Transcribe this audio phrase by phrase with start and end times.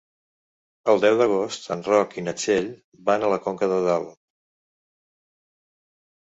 [0.93, 2.71] El deu d'agost en Roc i na Txell
[3.11, 4.17] van a Conca de Dalt.